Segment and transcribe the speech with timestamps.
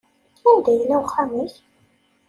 [0.51, 1.53] Anda yella uxxam-ik?